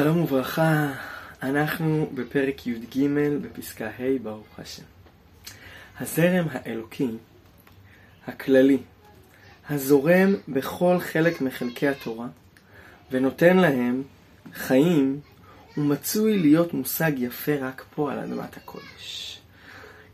שלום 0.00 0.22
וברכה, 0.22 0.92
אנחנו 1.42 2.10
בפרק 2.14 2.66
י"ג 2.66 3.06
בפסקה 3.42 3.86
ה' 3.86 4.18
ברוך 4.22 4.58
השם. 4.58 4.82
הזרם 6.00 6.46
האלוקי, 6.50 7.08
הכללי, 8.26 8.78
הזורם 9.68 10.34
בכל 10.48 10.98
חלק 11.00 11.40
מחלקי 11.40 11.88
התורה 11.88 12.26
ונותן 13.10 13.56
להם 13.56 14.02
חיים, 14.54 15.20
הוא 15.74 15.84
מצוי 15.84 16.38
להיות 16.38 16.74
מושג 16.74 17.12
יפה 17.16 17.52
רק 17.60 17.84
פה 17.94 18.12
על 18.12 18.18
אדמת 18.18 18.56
הקודש. 18.56 19.40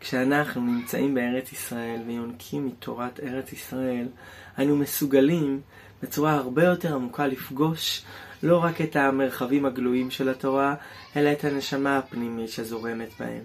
כשאנחנו 0.02 0.60
נמצאים 0.60 1.14
בארץ 1.14 1.52
ישראל 1.52 2.00
ויונקים 2.06 2.66
מתורת 2.66 3.20
ארץ 3.20 3.52
ישראל, 3.52 4.08
אנו 4.58 4.76
מסוגלים 4.76 5.60
בצורה 6.02 6.32
הרבה 6.32 6.64
יותר 6.64 6.94
עמוקה 6.94 7.26
לפגוש 7.26 8.02
לא 8.42 8.58
רק 8.58 8.80
את 8.80 8.96
המרחבים 8.96 9.66
הגלויים 9.66 10.10
של 10.10 10.28
התורה, 10.28 10.74
אלא 11.16 11.32
את 11.32 11.44
הנשמה 11.44 11.98
הפנימית 11.98 12.50
שזורמת 12.50 13.08
בהם. 13.20 13.42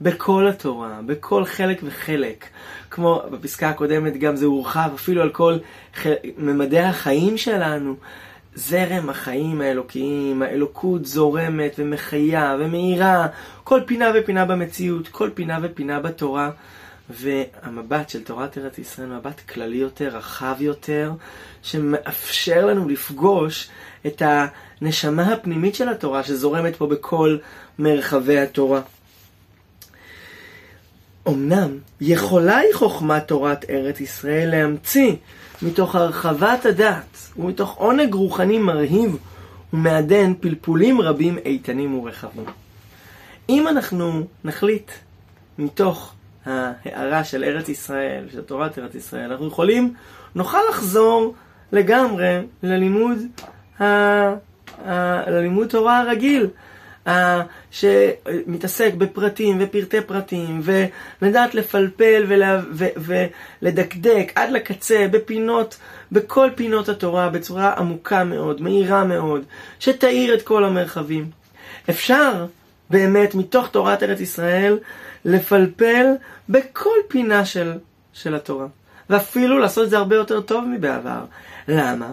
בכל 0.00 0.48
התורה, 0.48 1.00
בכל 1.06 1.44
חלק 1.44 1.80
וחלק. 1.84 2.46
כמו 2.90 3.22
בפסקה 3.30 3.68
הקודמת 3.68 4.16
גם 4.16 4.36
זה 4.36 4.46
הורחב 4.46 4.90
אפילו 4.94 5.22
על 5.22 5.30
כל 5.30 5.58
חל... 5.94 6.14
ממדי 6.38 6.80
החיים 6.80 7.38
שלנו. 7.38 7.96
זרם 8.54 9.10
החיים 9.10 9.60
האלוקיים, 9.60 10.42
האלוקות 10.42 11.06
זורמת 11.06 11.74
ומחיה 11.78 12.56
ומאירה 12.58 13.26
כל 13.64 13.80
פינה 13.86 14.10
ופינה 14.14 14.44
במציאות, 14.44 15.08
כל 15.08 15.30
פינה 15.34 15.58
ופינה 15.62 16.00
בתורה. 16.00 16.50
והמבט 17.10 18.08
של 18.08 18.24
תורת 18.24 18.58
ארץ 18.58 18.78
ישראל, 18.78 19.08
מבט 19.08 19.40
כללי 19.40 19.76
יותר, 19.76 20.08
רחב 20.08 20.56
יותר, 20.60 21.12
שמאפשר 21.62 22.66
לנו 22.66 22.88
לפגוש 22.88 23.68
את 24.06 24.22
הנשמה 24.24 25.32
הפנימית 25.32 25.74
של 25.74 25.88
התורה 25.88 26.22
שזורמת 26.22 26.76
פה 26.76 26.86
בכל 26.86 27.36
מרחבי 27.78 28.38
התורה. 28.38 28.80
אמנם 31.28 31.78
יכולה 32.00 32.56
היא 32.56 32.74
חוכמת 32.74 33.28
תורת 33.28 33.70
ארץ 33.70 34.00
ישראל 34.00 34.50
להמציא 34.50 35.16
מתוך 35.62 35.94
הרחבת 35.94 36.66
הדת 36.66 37.32
ומתוך 37.36 37.74
עונג 37.74 38.14
רוחני 38.14 38.58
מרהיב 38.58 39.16
ומעדן 39.72 40.32
פלפולים 40.40 41.00
רבים 41.00 41.38
איתנים 41.38 41.98
ורחבים. 41.98 42.44
אם 43.48 43.68
אנחנו 43.68 44.26
נחליט 44.44 44.90
מתוך 45.58 46.14
ההערה 46.46 47.24
של 47.24 47.44
ארץ 47.44 47.68
ישראל, 47.68 48.24
של 48.32 48.42
תורת 48.42 48.78
ארץ 48.78 48.94
ישראל, 48.94 49.30
אנחנו 49.32 49.46
יכולים, 49.46 49.94
נוכל 50.34 50.58
לחזור 50.70 51.34
לגמרי 51.72 52.38
ללימוד, 52.62 53.18
ה, 53.80 53.84
ה, 53.84 55.30
ללימוד 55.30 55.68
תורה 55.68 56.00
הרגיל, 56.00 56.46
שמתעסק 57.70 58.94
בפרטים 58.94 59.58
ופרטי 59.60 60.00
פרטים, 60.00 60.62
ולדעת 61.22 61.54
לפלפל 61.54 62.24
ולה, 62.28 62.60
ו, 62.72 62.84
ולדקדק 63.62 64.32
עד 64.34 64.50
לקצה, 64.50 65.06
בפינות, 65.10 65.76
בכל 66.12 66.50
פינות 66.54 66.88
התורה, 66.88 67.28
בצורה 67.28 67.74
עמוקה 67.74 68.24
מאוד, 68.24 68.62
מהירה 68.62 69.04
מאוד, 69.04 69.42
שתאיר 69.80 70.34
את 70.34 70.42
כל 70.42 70.64
המרחבים. 70.64 71.30
אפשר 71.90 72.46
באמת, 72.90 73.34
מתוך 73.34 73.68
תורת 73.68 74.02
ארץ 74.02 74.20
ישראל, 74.20 74.78
לפלפל 75.24 76.06
בכל 76.48 76.96
פינה 77.08 77.44
של, 77.44 77.72
של 78.12 78.34
התורה. 78.34 78.66
ואפילו 79.10 79.58
לעשות 79.58 79.84
את 79.84 79.90
זה 79.90 79.98
הרבה 79.98 80.16
יותר 80.16 80.40
טוב 80.40 80.64
מבעבר. 80.64 81.24
למה? 81.68 82.12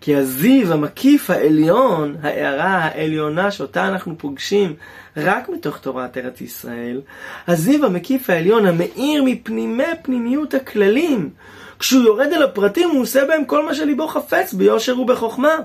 כי 0.00 0.16
הזיו 0.16 0.72
המקיף 0.72 1.30
העליון, 1.30 2.16
ההערה 2.22 2.74
העליונה 2.74 3.50
שאותה 3.50 3.88
אנחנו 3.88 4.18
פוגשים 4.18 4.74
רק 5.16 5.48
מתוך 5.48 5.78
תורת 5.78 6.16
ארץ 6.16 6.40
ישראל, 6.40 7.00
הזיו 7.48 7.86
המקיף 7.86 8.30
העליון 8.30 8.66
המאיר 8.66 9.22
מפנימי 9.24 9.84
פנימיות 10.02 10.54
הכללים, 10.54 11.30
כשהוא 11.78 12.04
יורד 12.04 12.32
אל 12.32 12.42
הפרטים 12.42 12.90
הוא 12.90 13.02
עושה 13.02 13.24
בהם 13.24 13.44
כל 13.44 13.66
מה 13.66 13.74
שליבו 13.74 14.08
חפץ 14.08 14.52
ביושר 14.52 15.00
ובחוכמה. 15.00 15.56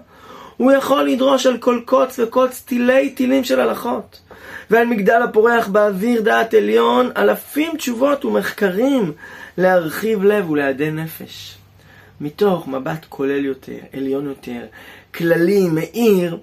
הוא 0.57 0.71
יכול 0.71 1.03
לדרוש 1.03 1.45
על 1.45 1.57
כל 1.57 1.79
קוץ 1.85 2.19
וקוץ 2.19 2.63
תילי 2.65 3.09
תילים 3.09 3.43
של 3.43 3.59
הלכות. 3.59 4.19
ועל 4.69 4.87
מגדל 4.87 5.21
הפורח 5.21 5.67
באוויר 5.67 6.21
דעת 6.21 6.53
עליון, 6.53 7.09
אלפים 7.17 7.77
תשובות 7.77 8.25
ומחקרים 8.25 9.11
להרחיב 9.57 10.23
לב 10.23 10.49
ולעדן 10.49 10.99
נפש. 10.99 11.57
מתוך 12.21 12.67
מבט 12.67 13.05
כולל 13.09 13.45
יותר, 13.45 13.77
עליון 13.93 14.25
יותר, 14.25 14.65
כללי, 15.15 15.67
מאיר, 15.69 16.37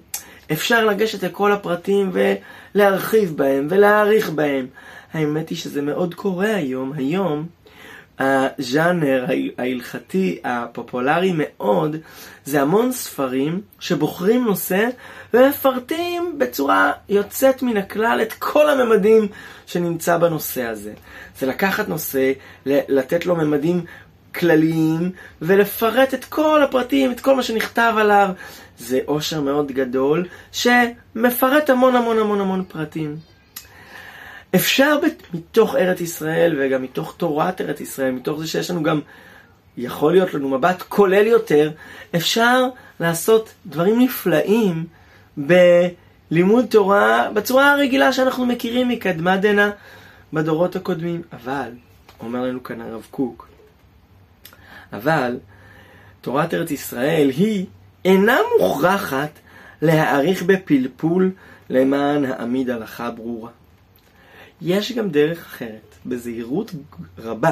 אפשר 0.51 0.85
לגשת 0.85 1.23
לכל 1.23 1.51
הפרטים 1.51 2.11
ולהרחיב 2.13 3.37
בהם 3.37 3.67
ולהעריך 3.69 4.29
בהם. 4.29 4.67
האמת 5.13 5.49
היא 5.49 5.57
שזה 5.57 5.81
מאוד 5.81 6.13
קורה 6.13 6.55
היום. 6.55 6.93
היום 6.93 7.47
הז'אנר 8.19 9.25
ההלכתי 9.57 10.39
הפופולרי 10.43 11.33
מאוד 11.37 11.95
זה 12.45 12.61
המון 12.61 12.91
ספרים 12.91 13.61
שבוחרים 13.79 14.45
נושא 14.45 14.87
ומפרטים 15.33 16.35
בצורה 16.37 16.91
יוצאת 17.09 17.63
מן 17.63 17.77
הכלל 17.77 18.19
את 18.21 18.33
כל 18.33 18.69
הממדים 18.69 19.27
שנמצא 19.65 20.17
בנושא 20.17 20.63
הזה. 20.63 20.93
זה 21.39 21.47
לקחת 21.47 21.89
נושא, 21.89 22.31
לתת 22.65 23.25
לו 23.25 23.35
ממדים 23.35 23.85
כלליים 24.35 25.11
ולפרט 25.41 26.13
את 26.13 26.25
כל 26.25 26.63
הפרטים, 26.63 27.11
את 27.11 27.19
כל 27.19 27.35
מה 27.35 27.43
שנכתב 27.43 27.93
עליו. 27.97 28.29
זה 28.77 28.99
עושר 29.05 29.41
מאוד 29.41 29.71
גדול 29.71 30.27
שמפרט 30.51 31.69
המון 31.69 31.95
המון 31.95 32.19
המון 32.19 32.41
המון 32.41 32.63
פרטים. 32.67 33.15
אפשר 34.55 34.99
מתוך 35.33 35.75
ארץ 35.75 36.01
ישראל 36.01 36.55
וגם 36.59 36.83
מתוך 36.83 37.13
תורת 37.17 37.61
ארץ 37.61 37.81
ישראל, 37.81 38.11
מתוך 38.11 38.39
זה 38.39 38.47
שיש 38.47 38.71
לנו 38.71 38.83
גם, 38.83 38.99
יכול 39.77 40.11
להיות 40.11 40.33
לנו 40.33 40.49
מבט 40.49 40.81
כולל 40.89 41.27
יותר, 41.27 41.71
אפשר 42.15 42.67
לעשות 42.99 43.53
דברים 43.65 43.99
נפלאים 43.99 44.85
בלימוד 45.37 46.65
תורה 46.65 47.29
בצורה 47.33 47.71
הרגילה 47.71 48.13
שאנחנו 48.13 48.45
מכירים 48.45 48.89
מקדמת 48.89 49.41
דנא 49.41 49.69
בדורות 50.33 50.75
הקודמים. 50.75 51.21
אבל, 51.33 51.69
אומר 52.19 52.41
לנו 52.41 52.63
כאן 52.63 52.81
הרב 52.81 53.07
קוק, 53.11 53.47
אבל 54.93 55.39
תורת 56.21 56.53
ארץ 56.53 56.71
ישראל 56.71 57.29
היא 57.29 57.65
אינה 58.05 58.37
מוכרחת 58.59 59.39
להעריך 59.81 60.43
בפלפול 60.43 61.31
למען 61.69 62.25
העמיד 62.25 62.69
הלכה 62.69 63.11
ברורה. 63.11 63.49
יש 64.61 64.91
גם 64.91 65.09
דרך 65.09 65.45
אחרת, 65.45 65.95
בזהירות 66.05 66.71
רבה, 67.17 67.51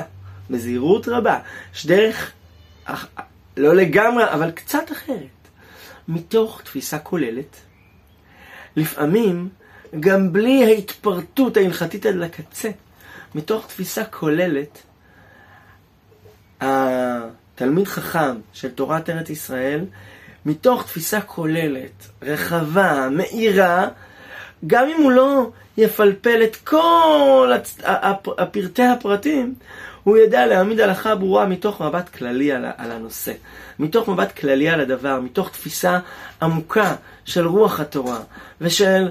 בזהירות 0.50 1.08
רבה. 1.08 1.40
יש 1.76 1.86
דרך, 1.86 2.32
לא 3.58 3.76
לגמרי, 3.76 4.24
אבל 4.24 4.52
קצת 4.52 4.92
אחרת. 4.92 5.42
מתוך 6.08 6.62
תפיסה 6.62 7.00
כוללת, 7.00 7.56
לפעמים 8.76 9.50
גם 10.00 10.34
בלי 10.34 10.64
ההתפרטות 10.66 11.58
ההלכתית 11.58 12.06
עד 12.06 12.16
לקצה, 12.16 12.70
מתוך 13.36 13.68
תפיסה 13.68 14.06
כוללת, 14.06 14.84
התלמיד 16.62 17.88
חכם 17.88 18.36
של 18.54 18.70
תורת 18.70 19.10
ארץ 19.10 19.30
ישראל, 19.30 19.86
מתוך 20.46 20.84
תפיסה 20.84 21.22
כוללת, 21.22 22.08
רחבה, 22.22 23.08
מאירה, 23.12 23.88
גם 24.68 24.88
אם 24.88 25.04
הוא 25.04 25.12
לא 25.12 25.50
יפלפל 25.78 26.44
את 26.44 26.56
כל 26.56 27.52
הצ... 27.56 27.78
הפרטי 28.38 28.84
הפרטים, 28.84 29.54
הוא 30.04 30.18
ידע 30.18 30.46
להעמיד 30.46 30.80
הלכה 30.80 31.16
ברורה 31.16 31.46
מתוך 31.46 31.82
מבט 31.82 32.10
כללי 32.10 32.52
על, 32.52 32.66
הנושא, 32.78 33.34
מתוך 33.80 34.10
מבט 34.10 34.32
כללי 34.40 34.70
על 34.70 34.80
הדבר, 34.80 35.20
מתוך 35.20 35.50
תפיסה 35.50 36.00
עמוקה 36.42 36.96
של 37.26 37.48
רוח 37.48 37.80
התורה 37.80 38.20
ושל 38.62 39.10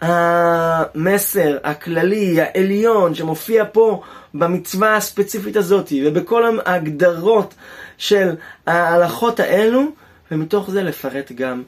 המסר 0.00 1.58
הכללי, 1.64 2.40
העליון, 2.40 3.14
שמופיע 3.14 3.64
פה 3.72 4.02
במצווה 4.34 4.96
הספציפית 4.96 5.56
הזאת 5.56 5.92
ובכל 6.04 6.58
ההגדרות 6.64 7.54
של 7.98 8.34
ההלכות 8.66 9.40
האלו, 9.40 9.82
ומתוך 10.30 10.70
זה 10.70 10.82
לפרט 10.82 11.32
גם 11.32 11.62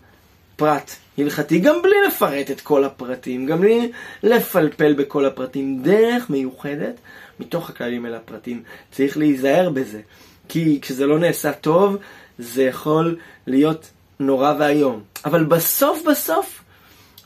פרט 0.56 0.90
הלכתי, 1.18 1.58
גם 1.58 1.82
בלי 1.82 1.96
לפרט 2.08 2.50
את 2.50 2.60
כל 2.60 2.84
הפרטים, 2.84 3.46
גם 3.46 3.60
בלי 3.60 3.92
לפלפל 4.22 4.92
בכל 4.92 5.24
הפרטים, 5.24 5.82
דרך 5.82 6.30
מיוחדת 6.30 6.94
מתוך 7.40 7.70
הכללים 7.70 8.06
אל 8.06 8.14
הפרטים. 8.14 8.62
צריך 8.92 9.16
להיזהר 9.16 9.70
בזה, 9.70 10.00
כי 10.48 10.78
כשזה 10.82 11.06
לא 11.06 11.18
נעשה 11.18 11.52
טוב, 11.52 11.96
זה 12.38 12.62
יכול 12.62 13.16
להיות 13.46 13.90
נורא 14.20 14.54
ואיום. 14.58 15.00
אבל 15.24 15.44
בסוף 15.44 16.02
בסוף, 16.10 16.61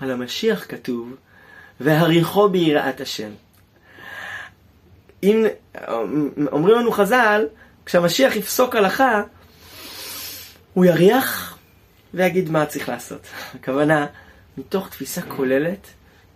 על 0.01 0.11
המשיח 0.11 0.67
כתוב, 0.69 1.15
והריחו 1.81 2.49
ביראת 2.49 3.01
השם. 3.01 3.31
אם 5.23 5.45
אומרים 6.53 6.79
לנו 6.79 6.93
חז"ל, 6.93 7.47
כשהמשיח 7.87 8.37
יפסוק 8.37 8.77
הלכה, 8.77 9.23
הוא 10.75 10.85
יריח 10.85 11.59
ויגיד 12.15 12.51
מה 12.51 12.67
צריך 12.67 12.89
לעשות. 12.89 13.27
הכוונה, 13.55 14.07
מתוך 14.59 14.89
תפיסה 14.89 15.23
כוללת, 15.23 15.87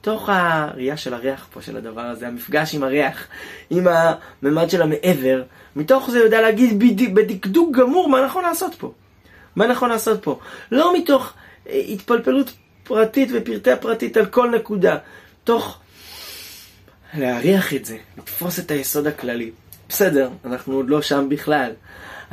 תוך 0.01 0.29
הראייה 0.33 0.97
של 0.97 1.15
הריח 1.15 1.49
פה, 1.53 1.63
של 1.63 1.77
הדבר 1.77 2.01
הזה, 2.01 2.29
המפגש 2.29 2.75
עם 2.75 2.83
הריח, 2.83 3.27
עם 3.71 3.87
הממד 3.89 4.71
של 4.71 4.83
המעבר, 4.83 5.43
מתוך 5.77 6.11
זה 6.11 6.19
יודע 6.19 6.41
להגיד 6.41 6.79
בדקדוק 7.15 7.77
גמור 7.77 8.09
מה 8.09 8.25
נכון 8.25 8.45
לעשות 8.45 8.75
פה. 8.75 8.93
מה 9.57 9.67
נכון 9.67 9.91
לעשות 9.91 10.23
פה. 10.23 10.39
לא 10.73 10.95
מתוך 10.99 11.33
אה, 11.69 11.83
התפלפלות 11.89 12.53
פרטית 12.91 13.29
ופרטי 13.33 13.71
הפרטית 13.71 14.17
על 14.17 14.27
כל 14.27 14.51
נקודה, 14.51 14.97
תוך 15.45 15.79
להריח 17.15 17.75
את 17.75 17.85
זה, 17.85 17.97
לתפוס 18.19 18.59
את 18.59 18.71
היסוד 18.71 19.07
הכללי. 19.07 19.51
בסדר, 19.89 20.31
אנחנו 20.45 20.75
עוד 20.75 20.91
לא 20.91 21.03
שם 21.03 21.27
בכלל, 21.29 21.71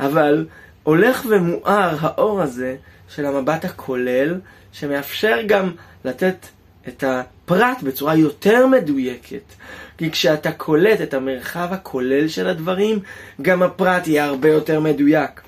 אבל 0.00 0.46
הולך 0.82 1.26
ומואר 1.28 1.96
האור 2.00 2.42
הזה 2.42 2.76
של 3.08 3.26
המבט 3.26 3.64
הכולל, 3.64 4.40
שמאפשר 4.72 5.36
גם 5.46 5.72
לתת 6.04 6.46
את 6.88 7.04
הפרט 7.06 7.82
בצורה 7.82 8.14
יותר 8.14 8.66
מדויקת. 8.66 9.52
כי 9.98 10.10
כשאתה 10.10 10.52
קולט 10.52 11.00
את 11.00 11.14
המרחב 11.14 11.68
הכולל 11.70 12.28
של 12.28 12.48
הדברים, 12.48 13.00
גם 13.42 13.62
הפרט 13.62 14.06
יהיה 14.06 14.24
הרבה 14.24 14.48
יותר 14.48 14.80
מדויק. 14.80 15.47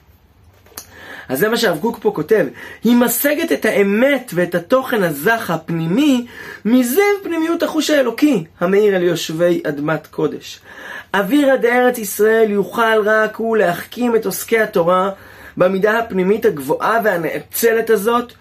אז 1.31 1.39
זה 1.39 1.49
מה 1.49 1.57
שהרב 1.57 1.79
קוק 1.81 1.99
פה 2.03 2.13
כותב. 2.15 2.47
היא 2.85 2.97
משגת 2.97 3.53
את 3.53 3.65
האמת 3.65 4.31
ואת 4.35 4.55
התוכן 4.55 5.03
הזך 5.03 5.51
הפנימי 5.51 6.27
מזיו 6.65 7.05
פנימיות 7.23 7.63
החוש 7.63 7.91
האלוקי 7.91 8.45
המאיר 8.61 8.97
על 8.97 9.03
יושבי 9.03 9.61
אדמת 9.69 10.07
קודש. 10.07 10.61
אווירא 11.15 11.57
דארץ 11.57 11.99
ישראל 11.99 12.51
יוכל 12.51 13.01
רק 13.05 13.37
הוא 13.37 13.57
להחכים 13.57 14.17
את 14.17 14.27
עוסקי 14.27 14.59
התורה 14.59 15.11
במידה 15.57 15.99
הפנימית 15.99 16.45
הגבוהה 16.45 17.01
והנאצלת 17.05 17.91
הזאת, 17.91 18.33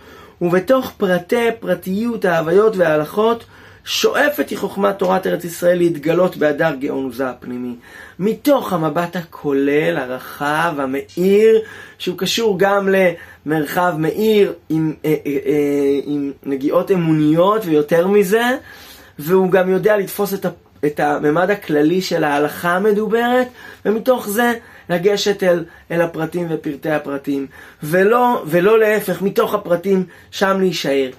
ובתוך 0.41 0.91
פרטי 0.97 1.47
פרטיות 1.59 2.25
ההוויות 2.25 2.77
וההלכות, 2.77 3.43
שואפת 3.85 4.49
היא 4.49 4.57
חוכמת 4.57 4.99
תורת 4.99 5.27
ארץ 5.27 5.43
ישראל 5.43 5.77
להתגלות 5.77 6.37
בהדר 6.37 6.75
גאון 6.75 7.05
וזה 7.05 7.29
הפנימי. 7.29 7.75
מתוך 8.19 8.73
המבט 8.73 9.15
הכולל, 9.15 9.97
הרחב, 9.97 10.73
המאיר, 10.77 11.61
שהוא 11.97 12.17
קשור 12.17 12.55
גם 12.59 12.89
למרחב 13.45 13.93
מאיר 13.97 14.53
עם, 14.69 14.93
אה, 15.05 15.15
אה, 15.25 15.37
אה, 15.45 15.99
עם 16.05 16.31
נגיעות 16.43 16.91
אמוניות 16.91 17.65
ויותר 17.65 18.07
מזה, 18.07 18.43
והוא 19.19 19.51
גם 19.51 19.69
יודע 19.69 19.97
לתפוס 19.97 20.33
את, 20.33 20.45
ה, 20.45 20.49
את 20.85 20.99
הממד 20.99 21.49
הכללי 21.49 22.01
של 22.01 22.23
ההלכה 22.23 22.75
המדוברת, 22.75 23.47
ומתוך 23.85 24.29
זה 24.29 24.53
לגשת 24.89 25.43
אל, 25.43 25.65
אל 25.91 26.01
הפרטים 26.01 26.47
ופרטי 26.49 26.89
הפרטים, 26.89 27.47
ולא, 27.83 28.43
ולא 28.45 28.79
להפך, 28.79 29.21
מתוך 29.21 29.53
הפרטים 29.53 30.03
שם 30.31 30.57
להישאר. 30.59 31.09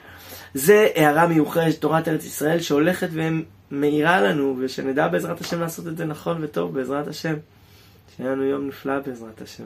זה 0.55 0.88
הערה 0.94 1.26
מיוחדת 1.26 1.81
תורת 1.81 2.08
ארץ 2.08 2.25
ישראל 2.25 2.61
שהולכת 2.61 3.08
ומאירה 3.12 4.20
לנו, 4.20 4.56
ושנדע 4.61 5.08
בעזרת 5.08 5.41
השם 5.41 5.61
לעשות 5.61 5.87
את 5.87 5.97
זה 5.97 6.05
נכון 6.05 6.44
וטוב 6.44 6.75
בעזרת 6.75 7.08
השם. 7.08 7.35
שיהיה 8.17 8.32
לנו 8.32 8.44
יום 8.44 8.69
נפלא 8.69 8.99
בעזרת 8.99 9.43
השם. 9.43 9.64